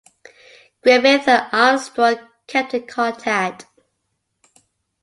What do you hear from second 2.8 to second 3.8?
contact.